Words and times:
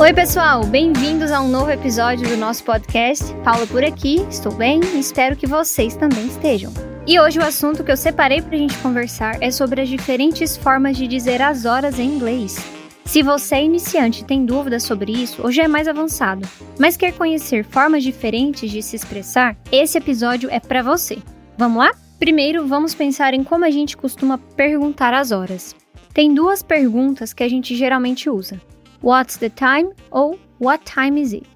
Oi, 0.00 0.14
pessoal, 0.14 0.64
bem-vindos 0.64 1.30
a 1.30 1.42
um 1.42 1.48
novo 1.48 1.70
episódio 1.70 2.26
do 2.26 2.34
nosso 2.34 2.64
podcast. 2.64 3.34
Paula 3.44 3.66
por 3.66 3.84
aqui, 3.84 4.26
estou 4.30 4.50
bem 4.50 4.80
e 4.94 4.98
espero 4.98 5.36
que 5.36 5.46
vocês 5.46 5.94
também 5.94 6.26
estejam. 6.26 6.72
E 7.06 7.20
hoje 7.20 7.38
o 7.38 7.44
assunto 7.44 7.84
que 7.84 7.92
eu 7.92 7.96
separei 7.98 8.40
para 8.40 8.56
a 8.56 8.58
gente 8.58 8.78
conversar 8.78 9.36
é 9.42 9.50
sobre 9.50 9.82
as 9.82 9.90
diferentes 9.90 10.56
formas 10.56 10.96
de 10.96 11.06
dizer 11.06 11.42
as 11.42 11.66
horas 11.66 11.98
em 11.98 12.14
inglês. 12.14 12.56
Se 13.04 13.22
você 13.22 13.56
é 13.56 13.64
iniciante 13.64 14.22
e 14.22 14.24
tem 14.24 14.46
dúvidas 14.46 14.84
sobre 14.84 15.12
isso, 15.12 15.52
já 15.52 15.64
é 15.64 15.68
mais 15.68 15.86
avançado, 15.86 16.48
mas 16.78 16.96
quer 16.96 17.12
conhecer 17.12 17.62
formas 17.62 18.02
diferentes 18.02 18.70
de 18.70 18.82
se 18.82 18.96
expressar, 18.96 19.54
esse 19.70 19.98
episódio 19.98 20.48
é 20.50 20.58
para 20.58 20.82
você. 20.82 21.18
Vamos 21.58 21.76
lá? 21.76 21.90
Primeiro, 22.18 22.66
vamos 22.66 22.94
pensar 22.94 23.34
em 23.34 23.44
como 23.44 23.66
a 23.66 23.70
gente 23.70 23.98
costuma 23.98 24.38
perguntar 24.38 25.12
as 25.12 25.30
horas. 25.30 25.76
Tem 26.14 26.32
duas 26.32 26.62
perguntas 26.62 27.34
que 27.34 27.42
a 27.42 27.48
gente 27.50 27.76
geralmente 27.76 28.30
usa. 28.30 28.58
What's 29.02 29.38
the 29.38 29.48
time 29.48 29.94
ou 30.10 30.38
What 30.60 30.84
time 30.84 31.18
is 31.18 31.32
it? 31.32 31.48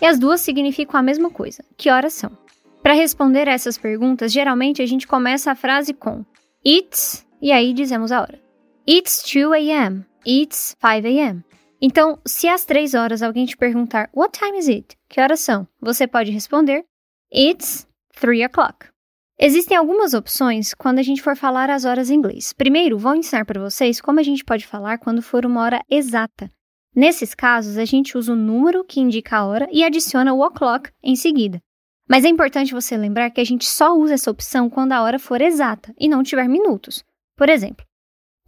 E 0.00 0.06
as 0.06 0.18
duas 0.18 0.40
significam 0.40 0.98
a 0.98 1.02
mesma 1.02 1.30
coisa. 1.30 1.64
Que 1.76 1.90
horas 1.90 2.12
são? 2.12 2.36
Para 2.82 2.94
responder 2.94 3.48
a 3.48 3.52
essas 3.52 3.78
perguntas, 3.78 4.32
geralmente 4.32 4.82
a 4.82 4.86
gente 4.86 5.06
começa 5.06 5.52
a 5.52 5.54
frase 5.54 5.94
com 5.94 6.24
It's 6.66 7.24
e 7.40 7.52
aí 7.52 7.72
dizemos 7.72 8.10
a 8.10 8.22
hora. 8.22 8.40
It's 8.88 9.22
2 9.22 9.52
a.m. 9.52 10.04
It's 10.26 10.76
5 10.80 11.06
a.m. 11.06 11.44
Então, 11.80 12.18
se 12.26 12.48
às 12.48 12.64
3 12.64 12.94
horas 12.94 13.22
alguém 13.22 13.46
te 13.46 13.56
perguntar 13.56 14.10
What 14.12 14.36
time 14.36 14.58
is 14.58 14.68
it? 14.68 14.96
Que 15.08 15.20
horas 15.20 15.38
são? 15.38 15.68
Você 15.80 16.06
pode 16.08 16.32
responder 16.32 16.84
It's 17.32 17.86
3 18.20 18.46
o'clock. 18.46 18.86
Existem 19.38 19.76
algumas 19.76 20.14
opções 20.14 20.74
quando 20.74 20.98
a 20.98 21.02
gente 21.02 21.22
for 21.22 21.36
falar 21.36 21.70
as 21.70 21.84
horas 21.84 22.10
em 22.10 22.16
inglês. 22.16 22.52
Primeiro, 22.52 22.98
vou 22.98 23.14
ensinar 23.14 23.44
para 23.44 23.60
vocês 23.60 24.00
como 24.00 24.18
a 24.18 24.24
gente 24.24 24.44
pode 24.44 24.66
falar 24.66 24.98
quando 24.98 25.22
for 25.22 25.46
uma 25.46 25.62
hora 25.62 25.80
exata. 25.88 26.50
Nesses 26.94 27.34
casos, 27.34 27.76
a 27.76 27.84
gente 27.84 28.16
usa 28.16 28.32
o 28.32 28.36
número 28.36 28.84
que 28.84 29.00
indica 29.00 29.36
a 29.36 29.46
hora 29.46 29.68
e 29.70 29.84
adiciona 29.84 30.32
o 30.32 30.44
o'clock 30.44 30.90
em 31.02 31.14
seguida. 31.14 31.62
Mas 32.08 32.24
é 32.24 32.28
importante 32.28 32.72
você 32.72 32.96
lembrar 32.96 33.30
que 33.30 33.40
a 33.40 33.44
gente 33.44 33.66
só 33.66 33.94
usa 33.94 34.14
essa 34.14 34.30
opção 34.30 34.70
quando 34.70 34.92
a 34.92 35.02
hora 35.02 35.18
for 35.18 35.42
exata 35.42 35.94
e 35.98 36.08
não 36.08 36.22
tiver 36.22 36.48
minutos. 36.48 37.04
Por 37.36 37.48
exemplo, 37.48 37.84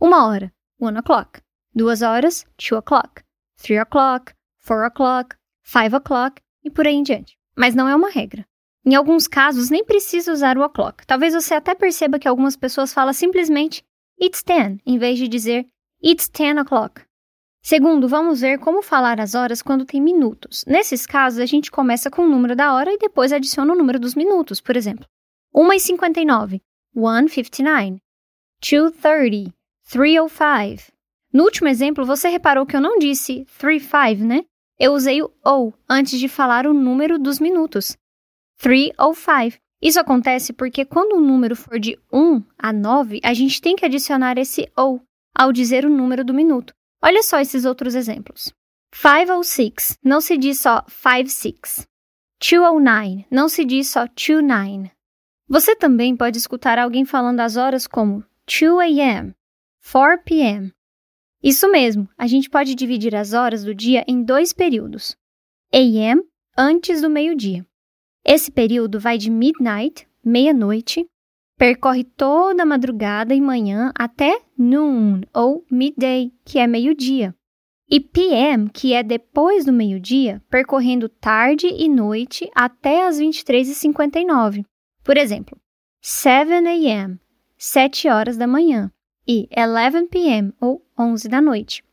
uma 0.00 0.26
hora, 0.26 0.52
one 0.80 0.98
o'clock. 0.98 1.40
Duas 1.74 2.00
horas, 2.00 2.46
two 2.56 2.76
o'clock. 2.76 3.22
Three 3.62 3.78
o'clock, 3.78 4.32
four 4.58 4.84
o'clock, 4.86 5.36
five 5.62 5.94
o'clock 5.94 6.40
e 6.64 6.70
por 6.70 6.86
aí 6.86 6.94
em 6.94 7.02
diante. 7.02 7.36
Mas 7.54 7.74
não 7.74 7.86
é 7.86 7.94
uma 7.94 8.10
regra. 8.10 8.46
Em 8.84 8.94
alguns 8.94 9.28
casos, 9.28 9.68
nem 9.68 9.84
precisa 9.84 10.32
usar 10.32 10.56
o 10.56 10.64
o'clock. 10.64 11.06
Talvez 11.06 11.34
você 11.34 11.54
até 11.54 11.74
perceba 11.74 12.18
que 12.18 12.26
algumas 12.26 12.56
pessoas 12.56 12.94
falam 12.94 13.12
simplesmente 13.12 13.84
It's 14.18 14.42
ten, 14.42 14.80
em 14.86 14.98
vez 14.98 15.18
de 15.18 15.28
dizer 15.28 15.66
It's 16.02 16.28
ten 16.28 16.58
o'clock. 16.58 17.02
Segundo, 17.62 18.08
vamos 18.08 18.40
ver 18.40 18.58
como 18.58 18.82
falar 18.82 19.20
as 19.20 19.34
horas 19.34 19.60
quando 19.60 19.84
tem 19.84 20.00
minutos. 20.00 20.64
Nesses 20.66 21.06
casos, 21.06 21.38
a 21.38 21.46
gente 21.46 21.70
começa 21.70 22.10
com 22.10 22.22
o 22.22 22.28
número 22.28 22.56
da 22.56 22.74
hora 22.74 22.92
e 22.92 22.98
depois 22.98 23.32
adiciona 23.32 23.72
o 23.72 23.76
número 23.76 24.00
dos 24.00 24.14
minutos, 24.14 24.60
por 24.60 24.76
exemplo. 24.76 25.06
1h59, 25.54 26.60
1h59, 26.96 27.98
2h30, 28.62 29.52
3h05. 29.92 30.90
No 31.32 31.44
último 31.44 31.68
exemplo, 31.68 32.04
você 32.04 32.28
reparou 32.28 32.66
que 32.66 32.74
eu 32.74 32.80
não 32.80 32.98
disse 32.98 33.46
3-5, 33.60 34.18
né? 34.18 34.44
Eu 34.78 34.92
usei 34.94 35.22
o 35.22 35.30
O 35.44 35.72
antes 35.88 36.18
de 36.18 36.28
falar 36.28 36.66
o 36.66 36.72
número 36.72 37.18
dos 37.18 37.38
minutos. 37.38 37.96
305. 38.58 39.58
Isso 39.82 40.00
acontece 40.00 40.52
porque 40.52 40.84
quando 40.84 41.16
o 41.16 41.20
número 41.20 41.54
for 41.54 41.78
de 41.78 41.98
1 42.12 42.42
a 42.58 42.72
9, 42.72 43.20
a 43.22 43.32
gente 43.32 43.60
tem 43.60 43.76
que 43.76 43.84
adicionar 43.84 44.38
esse 44.38 44.70
O 44.76 45.00
ao 45.34 45.52
dizer 45.52 45.84
o 45.84 45.90
número 45.90 46.24
do 46.24 46.34
minuto. 46.34 46.74
Olha 47.02 47.22
só 47.22 47.40
esses 47.40 47.64
outros 47.64 47.94
exemplos. 47.94 48.52
506 48.92 49.98
não 50.02 50.20
se 50.20 50.36
diz 50.36 50.60
só 50.60 50.84
56. 50.88 51.88
209 52.40 53.26
não 53.30 53.48
se 53.48 53.64
diz 53.64 53.88
só 53.88 54.04
29. 54.06 54.90
Você 55.48 55.74
também 55.74 56.16
pode 56.16 56.38
escutar 56.38 56.78
alguém 56.78 57.04
falando 57.04 57.40
as 57.40 57.56
horas 57.56 57.86
como 57.86 58.24
2 58.46 58.98
a.m., 58.98 59.34
4 59.92 60.24
p.m. 60.24 60.72
Isso 61.42 61.70
mesmo, 61.70 62.08
a 62.18 62.26
gente 62.26 62.50
pode 62.50 62.74
dividir 62.74 63.16
as 63.16 63.32
horas 63.32 63.64
do 63.64 63.74
dia 63.74 64.04
em 64.06 64.22
dois 64.22 64.52
períodos. 64.52 65.16
AM, 65.72 66.22
antes 66.56 67.00
do 67.00 67.08
meio-dia. 67.08 67.66
Esse 68.24 68.50
período 68.50 69.00
vai 69.00 69.16
de 69.16 69.30
midnight, 69.30 70.06
meia-noite, 70.24 71.08
percorre 71.60 72.04
toda 72.04 72.62
a 72.62 72.66
madrugada 72.66 73.34
e 73.34 73.40
manhã 73.40 73.92
até 73.94 74.40
noon 74.56 75.20
ou 75.34 75.62
midday, 75.70 76.32
que 76.42 76.58
é 76.58 76.66
meio-dia. 76.66 77.34
E 77.86 78.00
PM, 78.00 78.70
que 78.70 78.94
é 78.94 79.02
depois 79.02 79.66
do 79.66 79.72
meio-dia, 79.72 80.42
percorrendo 80.48 81.06
tarde 81.06 81.66
e 81.66 81.86
noite 81.86 82.50
até 82.54 83.06
as 83.06 83.20
23h59. 83.20 84.64
Por 85.04 85.18
exemplo, 85.18 85.60
7 86.00 86.50
a.m., 86.50 87.20
7 87.58 88.08
horas 88.08 88.38
da 88.38 88.46
manhã, 88.46 88.90
e 89.28 89.46
11 89.54 90.08
p.m., 90.08 90.54
ou 90.58 90.82
11 90.98 91.28
da 91.28 91.42
noite. 91.42 91.84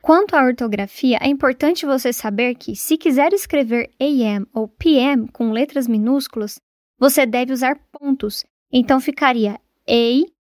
Quanto 0.00 0.34
à 0.34 0.42
ortografia, 0.42 1.18
é 1.20 1.28
importante 1.28 1.84
você 1.84 2.14
saber 2.14 2.54
que, 2.54 2.74
se 2.74 2.96
quiser 2.96 3.34
escrever 3.34 3.90
AM 4.00 4.46
ou 4.54 4.68
PM 4.68 5.28
com 5.28 5.52
letras 5.52 5.86
minúsculas, 5.86 6.58
você 6.98 7.26
deve 7.26 7.52
usar 7.52 7.78
pontos 7.92 8.42
então 8.72 9.00
ficaria 9.00 9.60
A 9.86 10.32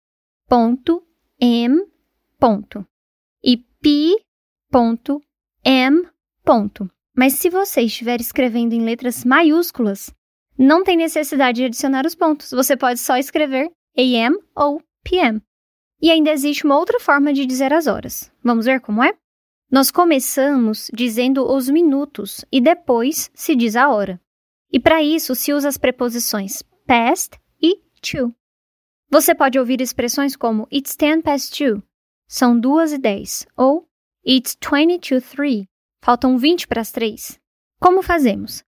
ponto 0.48 1.02
M 1.40 1.84
ponto 2.38 2.86
e 3.42 3.56
P 3.56 4.16
ponto 4.70 5.20
M 5.64 6.06
ponto. 6.44 6.88
Mas 7.16 7.34
se 7.34 7.50
você 7.50 7.82
estiver 7.82 8.20
escrevendo 8.20 8.72
em 8.72 8.84
letras 8.84 9.24
maiúsculas, 9.24 10.14
não 10.56 10.84
tem 10.84 10.96
necessidade 10.96 11.56
de 11.56 11.64
adicionar 11.64 12.06
os 12.06 12.14
pontos. 12.14 12.50
Você 12.50 12.76
pode 12.76 13.00
só 13.00 13.16
escrever 13.16 13.70
AM 13.96 14.38
ou 14.54 14.82
PM. 15.02 15.42
E 16.00 16.10
ainda 16.10 16.30
existe 16.30 16.64
uma 16.64 16.78
outra 16.78 17.00
forma 17.00 17.32
de 17.32 17.44
dizer 17.44 17.72
as 17.72 17.86
horas. 17.86 18.32
Vamos 18.42 18.66
ver 18.66 18.80
como 18.80 19.02
é? 19.02 19.12
Nós 19.70 19.90
começamos 19.90 20.90
dizendo 20.92 21.44
os 21.50 21.68
minutos 21.68 22.44
e 22.50 22.60
depois 22.60 23.30
se 23.34 23.54
diz 23.54 23.76
a 23.76 23.88
hora. 23.88 24.20
E 24.72 24.80
para 24.80 25.02
isso 25.02 25.34
se 25.34 25.52
usa 25.52 25.68
as 25.68 25.76
preposições 25.76 26.62
past 26.86 27.38
two. 28.00 28.34
Você 29.10 29.34
pode 29.34 29.58
ouvir 29.58 29.80
expressões 29.80 30.36
como 30.36 30.68
It's 30.72 30.96
ten 30.96 31.20
past 31.20 31.56
two, 31.56 31.82
são 32.28 32.58
duas 32.58 32.92
e 32.92 32.98
dez, 32.98 33.46
ou 33.56 33.88
It's 34.26 34.54
twenty 34.54 34.98
to 34.98 35.20
three, 35.20 35.68
faltam 36.02 36.38
vinte 36.38 36.68
para 36.68 36.80
as 36.80 36.92
três. 36.92 37.40
Como 37.80 38.02
fazemos? 38.02 38.62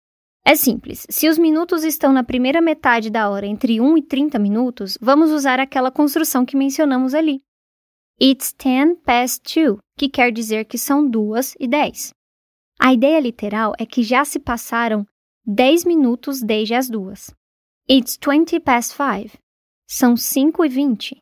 É 0.43 0.55
simples. 0.55 1.05
Se 1.09 1.29
os 1.29 1.37
minutos 1.37 1.83
estão 1.83 2.11
na 2.11 2.23
primeira 2.23 2.59
metade 2.59 3.09
da 3.09 3.29
hora 3.29 3.45
entre 3.45 3.79
1 3.79 3.97
e 3.97 4.01
30 4.01 4.39
minutos, 4.39 4.97
vamos 4.99 5.29
usar 5.29 5.59
aquela 5.59 5.91
construção 5.91 6.45
que 6.45 6.57
mencionamos 6.57 7.13
ali. 7.13 7.43
It's 8.19 8.51
ten 8.51 8.95
past 8.95 9.41
two, 9.53 9.77
que 9.97 10.09
quer 10.09 10.31
dizer 10.31 10.65
que 10.65 10.77
são 10.77 11.07
duas 11.07 11.55
e 11.59 11.67
dez. 11.67 12.13
A 12.79 12.93
ideia 12.93 13.19
literal 13.19 13.73
é 13.77 13.85
que 13.85 14.01
já 14.01 14.25
se 14.25 14.39
passaram 14.39 15.05
10 15.45 15.85
minutos 15.85 16.41
desde 16.41 16.73
as 16.73 16.89
duas. 16.89 17.31
It's 17.93 18.15
twenty 18.15 18.57
past 18.57 18.95
five. 18.95 19.37
São 19.85 20.15
cinco 20.15 20.63
e 20.63 20.69
vinte. 20.69 21.21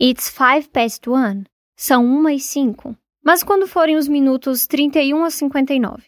It's 0.00 0.30
five 0.30 0.68
past 0.68 1.10
one. 1.10 1.46
São 1.76 2.04
uma 2.06 2.32
e 2.32 2.38
cinco. 2.38 2.96
Mas 3.24 3.42
quando 3.42 3.66
forem 3.66 3.96
os 3.96 4.06
minutos 4.06 4.68
31 4.68 5.24
a 5.24 5.30
59? 5.30 6.04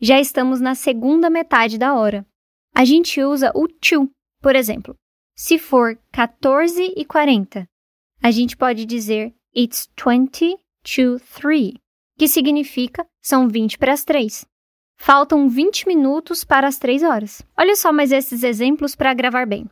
Já 0.00 0.18
estamos 0.18 0.62
na 0.62 0.74
segunda 0.74 1.28
metade 1.28 1.76
da 1.76 1.92
hora. 1.92 2.26
A 2.74 2.86
gente 2.86 3.22
usa 3.22 3.52
o 3.54 3.68
to, 3.68 4.10
por 4.40 4.56
exemplo. 4.56 4.96
Se 5.36 5.58
for 5.58 5.98
14 6.10 6.94
e 6.96 7.04
40, 7.04 7.68
a 8.22 8.30
gente 8.30 8.56
pode 8.56 8.86
dizer 8.86 9.34
It's 9.54 9.86
20 9.94 10.56
to 10.84 11.20
3, 11.38 11.74
que 12.16 12.28
significa 12.28 13.06
são 13.20 13.46
20 13.46 13.76
para 13.76 13.92
as 13.92 14.04
3. 14.04 14.46
Faltam 15.06 15.50
20 15.50 15.86
minutos 15.86 16.44
para 16.44 16.66
as 16.66 16.78
3 16.78 17.02
horas. 17.02 17.42
Olha 17.58 17.76
só 17.76 17.92
mais 17.92 18.10
esses 18.10 18.42
exemplos 18.42 18.96
para 18.96 19.12
gravar 19.12 19.46
bem. 19.46 19.68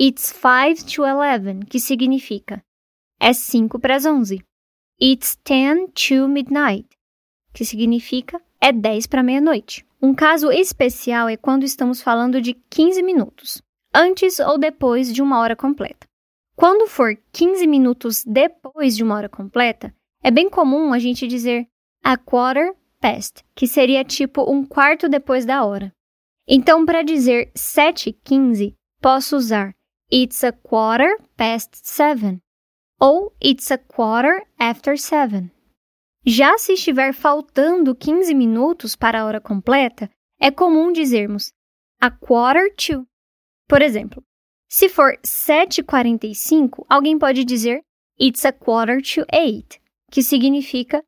It's 0.00 0.32
5 0.32 0.90
to 0.90 1.02
11, 1.02 1.66
que 1.66 1.78
significa 1.78 2.64
é 3.20 3.34
5 3.34 3.78
para 3.78 3.96
as 3.96 4.06
11. 4.06 4.42
It's 4.98 5.38
10 5.44 5.90
to 5.92 6.26
midnight, 6.26 6.88
que 7.52 7.66
significa 7.66 8.40
é 8.58 8.72
10 8.72 9.08
para 9.08 9.22
meia-noite. 9.22 9.84
Um 10.00 10.14
caso 10.14 10.50
especial 10.50 11.28
é 11.28 11.36
quando 11.36 11.64
estamos 11.64 12.00
falando 12.00 12.40
de 12.40 12.54
15 12.70 13.02
minutos, 13.02 13.60
antes 13.94 14.38
ou 14.38 14.56
depois 14.56 15.12
de 15.12 15.20
uma 15.20 15.38
hora 15.38 15.54
completa. 15.54 16.06
Quando 16.56 16.88
for 16.88 17.14
15 17.30 17.66
minutos 17.66 18.24
depois 18.24 18.96
de 18.96 19.02
uma 19.02 19.16
hora 19.16 19.28
completa, 19.28 19.94
é 20.22 20.30
bem 20.30 20.48
comum 20.48 20.94
a 20.94 20.98
gente 20.98 21.26
dizer 21.26 21.68
a 22.02 22.16
quarter 22.16 22.74
past, 23.02 23.44
que 23.54 23.66
seria 23.66 24.04
tipo 24.04 24.48
um 24.48 24.64
quarto 24.64 25.08
depois 25.08 25.44
da 25.44 25.64
hora. 25.64 25.92
Então, 26.46 26.86
para 26.86 27.02
dizer 27.02 27.50
7h15, 27.52 28.74
posso 29.00 29.36
usar 29.36 29.74
It's 30.10 30.44
a 30.44 30.52
quarter 30.52 31.18
past 31.36 31.70
seven 31.82 32.40
ou 33.00 33.34
It's 33.42 33.70
a 33.72 33.78
quarter 33.78 34.46
after 34.58 34.96
seven. 34.96 35.50
Já 36.24 36.56
se 36.56 36.74
estiver 36.74 37.12
faltando 37.12 37.96
15 37.96 38.32
minutos 38.34 38.94
para 38.94 39.20
a 39.20 39.26
hora 39.26 39.40
completa, 39.40 40.08
é 40.40 40.50
comum 40.50 40.92
dizermos 40.92 41.52
a 42.00 42.10
quarter 42.10 42.72
to. 42.76 43.04
Por 43.68 43.82
exemplo, 43.82 44.22
se 44.68 44.88
for 44.88 45.18
7h45, 45.24 46.84
alguém 46.88 47.18
pode 47.18 47.44
dizer 47.44 47.82
It's 48.20 48.44
a 48.44 48.52
quarter 48.52 49.02
to 49.02 49.26
eight, 49.32 49.80
que 50.10 50.22
significa 50.22 51.02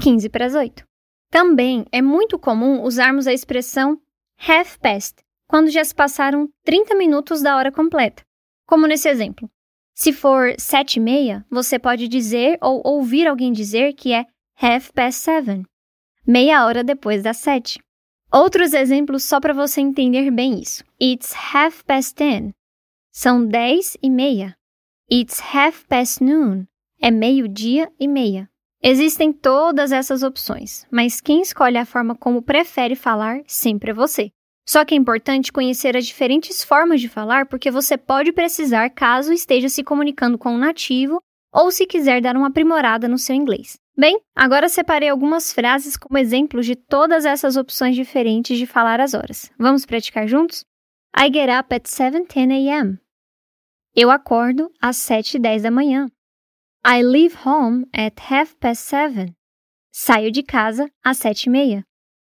15 0.00 0.28
para 0.28 0.46
as 0.46 0.54
8. 0.54 0.89
Também 1.30 1.86
é 1.92 2.02
muito 2.02 2.38
comum 2.38 2.82
usarmos 2.82 3.26
a 3.26 3.32
expressão 3.32 4.00
half 4.36 4.76
past, 4.78 5.16
quando 5.46 5.70
já 5.70 5.84
se 5.84 5.94
passaram 5.94 6.48
30 6.64 6.94
minutos 6.96 7.40
da 7.40 7.56
hora 7.56 7.70
completa. 7.70 8.24
Como 8.66 8.86
nesse 8.86 9.08
exemplo. 9.08 9.48
Se 9.94 10.12
for 10.12 10.54
7 10.58 10.96
e 10.96 11.00
meia, 11.00 11.46
você 11.50 11.78
pode 11.78 12.08
dizer 12.08 12.58
ou 12.60 12.82
ouvir 12.84 13.26
alguém 13.26 13.52
dizer 13.52 13.92
que 13.92 14.12
é 14.12 14.26
half 14.60 14.90
past 14.92 15.20
seven, 15.20 15.64
meia 16.26 16.64
hora 16.64 16.82
depois 16.82 17.22
das 17.22 17.36
7. 17.38 17.78
Outros 18.32 18.72
exemplos 18.72 19.24
só 19.24 19.40
para 19.40 19.52
você 19.52 19.80
entender 19.80 20.30
bem 20.30 20.60
isso. 20.60 20.84
It's 21.00 21.34
half 21.34 21.82
past 21.84 22.14
ten. 22.14 22.54
São 23.12 23.44
10 23.44 23.96
e 24.00 24.08
meia. 24.08 24.56
It's 25.10 25.40
half 25.40 25.84
past 25.88 26.22
noon. 26.22 26.64
É 27.00 27.10
meio-dia 27.10 27.90
e 27.98 28.06
meia. 28.06 28.48
Existem 28.82 29.30
todas 29.30 29.92
essas 29.92 30.22
opções, 30.22 30.86
mas 30.90 31.20
quem 31.20 31.42
escolhe 31.42 31.76
a 31.76 31.84
forma 31.84 32.14
como 32.14 32.40
prefere 32.40 32.96
falar 32.96 33.42
sempre 33.46 33.90
é 33.90 33.94
você. 33.94 34.30
Só 34.66 34.84
que 34.86 34.94
é 34.94 34.96
importante 34.96 35.52
conhecer 35.52 35.96
as 35.96 36.06
diferentes 36.06 36.64
formas 36.64 37.00
de 37.00 37.08
falar 37.08 37.46
porque 37.46 37.70
você 37.70 37.98
pode 37.98 38.32
precisar 38.32 38.88
caso 38.88 39.34
esteja 39.34 39.68
se 39.68 39.84
comunicando 39.84 40.38
com 40.38 40.50
um 40.54 40.58
nativo 40.58 41.20
ou 41.52 41.70
se 41.70 41.86
quiser 41.86 42.22
dar 42.22 42.36
uma 42.36 42.46
aprimorada 42.46 43.06
no 43.06 43.18
seu 43.18 43.34
inglês. 43.34 43.78
Bem, 43.98 44.18
agora 44.34 44.68
separei 44.68 45.10
algumas 45.10 45.52
frases 45.52 45.94
como 45.96 46.16
exemplos 46.16 46.64
de 46.64 46.74
todas 46.74 47.26
essas 47.26 47.56
opções 47.56 47.94
diferentes 47.94 48.56
de 48.56 48.64
falar 48.64 48.98
as 48.98 49.12
horas. 49.12 49.50
Vamos 49.58 49.84
praticar 49.84 50.26
juntos? 50.26 50.64
I 51.14 51.30
get 51.30 51.50
up 51.50 51.74
at 51.74 51.82
7:10 51.86 52.50
a.m. 52.50 52.98
Eu 53.94 54.10
acordo 54.10 54.70
às 54.80 54.96
7h10 54.96 55.62
da 55.62 55.70
manhã. 55.70 56.06
I 56.82 57.02
leave 57.02 57.44
home 57.44 57.84
at 57.92 58.18
half 58.18 58.58
past 58.58 58.86
seven. 58.86 59.36
Saio 59.92 60.30
de 60.30 60.42
casa 60.42 60.90
às 61.04 61.18
7h30. 61.18 61.84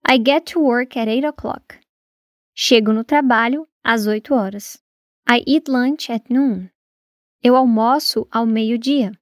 I 0.06 0.18
get 0.18 0.44
to 0.52 0.60
work 0.60 0.98
at 0.98 1.08
8 1.08 1.24
o'clock. 1.24 1.78
Chego 2.54 2.92
no 2.92 3.02
trabalho 3.04 3.66
às 3.82 4.06
8 4.06 4.34
horas. 4.34 4.76
I 5.26 5.42
eat 5.46 5.70
lunch 5.70 6.10
at 6.10 6.28
noon. 6.28 6.68
Eu 7.42 7.56
almoço 7.56 8.28
ao 8.30 8.44
meio-dia. 8.44 9.12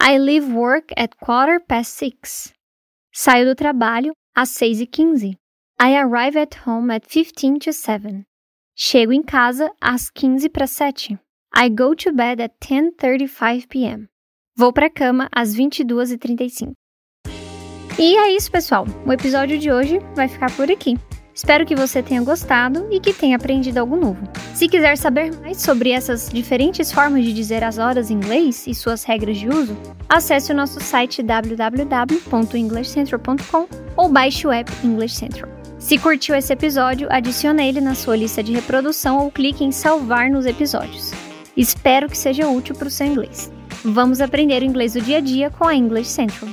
I 0.00 0.16
leave 0.18 0.52
work 0.52 0.94
at 0.96 1.16
quarter 1.16 1.58
past 1.58 1.92
six. 1.92 2.52
Saio 3.12 3.44
do 3.44 3.56
trabalho 3.56 4.12
às 4.32 4.50
6 4.50 4.80
e 4.80 4.86
15. 4.86 5.36
I 5.80 5.96
arrive 5.96 6.38
at 6.38 6.56
home 6.64 6.94
at 6.94 7.04
15 7.08 7.58
to 7.58 7.72
7. 7.72 8.24
Chego 8.76 9.12
em 9.12 9.24
casa 9.24 9.72
às 9.80 10.08
15 10.08 10.48
para 10.48 10.68
7. 10.68 11.18
I 11.52 11.68
go 11.68 11.96
to 11.96 12.12
bed 12.12 12.40
at 12.40 12.54
10:35 12.60 13.66
p.m. 13.68 14.08
Vou 14.56 14.72
para 14.72 14.86
a 14.86 14.90
cama 14.90 15.28
às 15.34 15.56
22h35. 15.56 16.70
E 17.98 18.16
é 18.16 18.36
isso, 18.36 18.48
pessoal. 18.50 18.86
O 19.06 19.12
episódio 19.12 19.58
de 19.58 19.72
hoje 19.72 19.98
vai 20.14 20.28
ficar 20.28 20.50
por 20.52 20.70
aqui. 20.70 20.96
Espero 21.34 21.64
que 21.64 21.74
você 21.74 22.02
tenha 22.02 22.22
gostado 22.22 22.86
e 22.90 23.00
que 23.00 23.14
tenha 23.14 23.36
aprendido 23.36 23.78
algo 23.78 23.96
novo. 23.96 24.22
Se 24.54 24.68
quiser 24.68 24.98
saber 24.98 25.34
mais 25.40 25.62
sobre 25.62 25.90
essas 25.90 26.28
diferentes 26.28 26.92
formas 26.92 27.24
de 27.24 27.32
dizer 27.32 27.64
as 27.64 27.78
horas 27.78 28.10
em 28.10 28.14
inglês 28.14 28.66
e 28.66 28.74
suas 28.74 29.04
regras 29.04 29.38
de 29.38 29.48
uso, 29.48 29.74
acesse 30.06 30.52
o 30.52 30.54
nosso 30.54 30.78
site 30.80 31.22
www.englishcentral.com 31.22 33.66
ou 33.96 34.10
baixe 34.10 34.46
o 34.46 34.52
app 34.52 34.70
English 34.84 35.16
Central. 35.16 35.48
Se 35.78 35.96
curtiu 35.96 36.34
esse 36.34 36.52
episódio, 36.52 37.08
adicione 37.10 37.66
ele 37.66 37.80
na 37.80 37.94
sua 37.94 38.16
lista 38.16 38.42
de 38.42 38.52
reprodução 38.52 39.16
ou 39.18 39.30
clique 39.30 39.64
em 39.64 39.72
salvar 39.72 40.28
nos 40.30 40.44
episódios. 40.44 41.10
Espero 41.56 42.06
que 42.08 42.18
seja 42.18 42.46
útil 42.46 42.76
para 42.76 42.88
o 42.88 42.90
seu 42.90 43.06
inglês. 43.06 43.50
Vamos 43.84 44.20
aprender 44.20 44.62
o 44.62 44.64
inglês 44.64 44.92
do 44.92 45.00
dia 45.00 45.18
a 45.18 45.20
dia 45.20 45.50
com 45.50 45.64
a 45.64 45.74
English 45.74 46.10
Central. 46.10 46.48